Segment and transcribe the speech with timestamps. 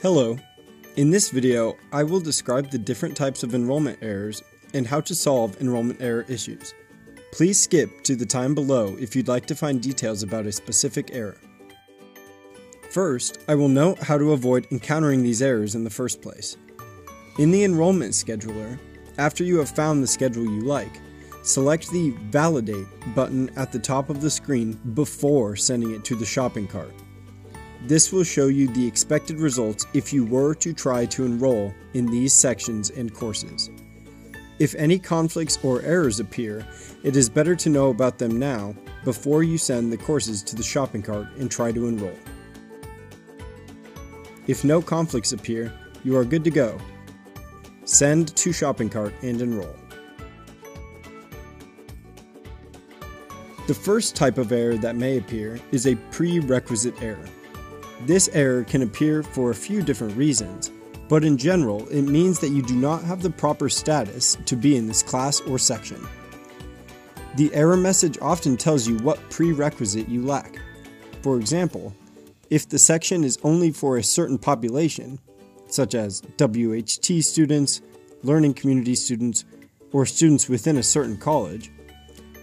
[0.00, 0.38] Hello.
[0.94, 5.12] In this video, I will describe the different types of enrollment errors and how to
[5.12, 6.72] solve enrollment error issues.
[7.32, 11.10] Please skip to the time below if you'd like to find details about a specific
[11.12, 11.36] error.
[12.92, 16.56] First, I will note how to avoid encountering these errors in the first place.
[17.40, 18.78] In the enrollment scheduler,
[19.18, 21.00] after you have found the schedule you like,
[21.42, 26.24] select the Validate button at the top of the screen before sending it to the
[26.24, 26.94] shopping cart.
[27.82, 32.06] This will show you the expected results if you were to try to enroll in
[32.06, 33.70] these sections and courses.
[34.58, 36.66] If any conflicts or errors appear,
[37.04, 38.74] it is better to know about them now
[39.04, 42.18] before you send the courses to the shopping cart and try to enroll.
[44.48, 46.76] If no conflicts appear, you are good to go.
[47.84, 49.76] Send to shopping cart and enroll.
[53.68, 57.28] The first type of error that may appear is a prerequisite error.
[58.02, 60.70] This error can appear for a few different reasons,
[61.08, 64.76] but in general, it means that you do not have the proper status to be
[64.76, 66.06] in this class or section.
[67.36, 70.58] The error message often tells you what prerequisite you lack.
[71.22, 71.94] For example,
[72.50, 75.18] if the section is only for a certain population,
[75.66, 77.80] such as WHT students,
[78.22, 79.44] learning community students,
[79.92, 81.70] or students within a certain college,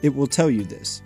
[0.01, 1.01] it will tell you this.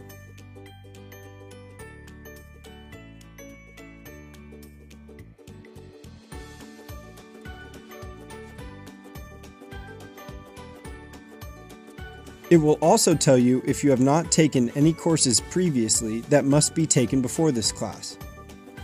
[12.50, 16.74] It will also tell you if you have not taken any courses previously that must
[16.74, 18.18] be taken before this class.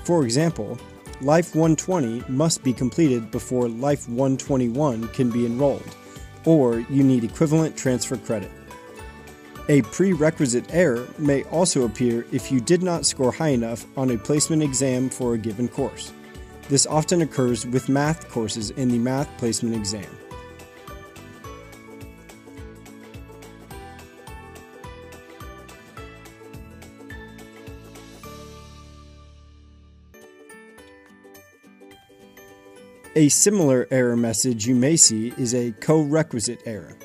[0.04, 0.78] For example,
[1.22, 5.96] Life 120 must be completed before Life 121 can be enrolled,
[6.44, 8.52] or you need equivalent transfer credit.
[9.68, 14.18] A prerequisite error may also appear if you did not score high enough on a
[14.18, 16.14] placement exam for a given course.
[16.70, 20.06] This often occurs with math courses in the math placement exam.
[33.18, 36.98] A similar error message you may see is a co-requisite error.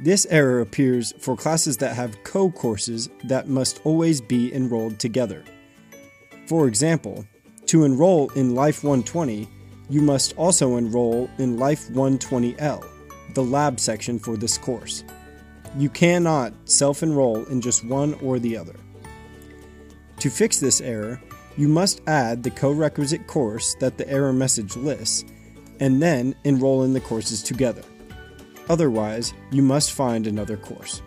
[0.00, 5.44] This error appears for classes that have co-courses that must always be enrolled together.
[6.46, 7.24] For example,
[7.66, 9.48] to enroll in Life 120,
[9.88, 12.84] you must also enroll in Life 120L,
[13.34, 15.04] the lab section for this course.
[15.76, 18.74] You cannot self-enroll in just one or the other.
[20.18, 21.20] To fix this error,
[21.58, 25.24] you must add the co-requisite course that the error message lists,
[25.80, 27.82] and then enroll in the courses together.
[28.68, 31.02] Otherwise, you must find another course.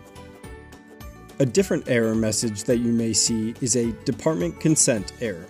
[1.38, 5.46] A different error message that you may see is a department consent error.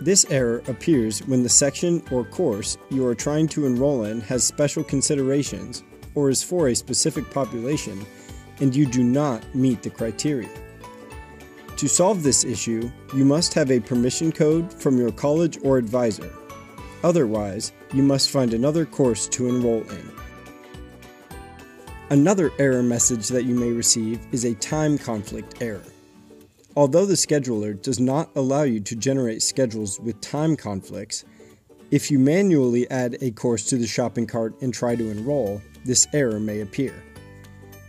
[0.00, 4.44] This error appears when the section or course you are trying to enroll in has
[4.44, 5.82] special considerations
[6.14, 8.06] or is for a specific population
[8.60, 10.48] and you do not meet the criteria.
[11.82, 16.32] To solve this issue, you must have a permission code from your college or advisor.
[17.02, 20.12] Otherwise, you must find another course to enroll in.
[22.08, 25.82] Another error message that you may receive is a time conflict error.
[26.76, 31.24] Although the scheduler does not allow you to generate schedules with time conflicts,
[31.90, 36.06] if you manually add a course to the shopping cart and try to enroll, this
[36.12, 36.94] error may appear.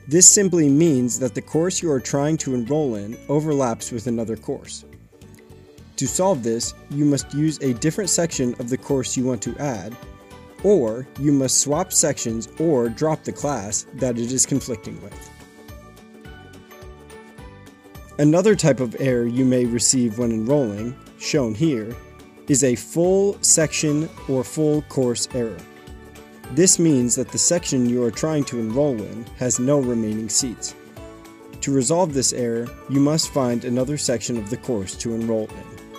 [0.07, 4.35] This simply means that the course you are trying to enroll in overlaps with another
[4.35, 4.83] course.
[5.95, 9.57] To solve this, you must use a different section of the course you want to
[9.57, 9.95] add,
[10.63, 15.29] or you must swap sections or drop the class that it is conflicting with.
[18.19, 21.95] Another type of error you may receive when enrolling, shown here,
[22.47, 25.57] is a full section or full course error.
[26.51, 30.75] This means that the section you are trying to enroll in has no remaining seats.
[31.61, 35.92] To resolve this error, you must find another section of the course to enroll in.